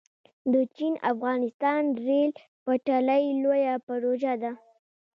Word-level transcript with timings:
د 0.53 0.55
چین- 0.75 0.93
افغانستان 1.11 1.81
ریل 2.05 2.31
پټلۍ 2.65 3.23
لویه 3.41 3.75
پروژه 3.87 4.33
ده 4.41 4.51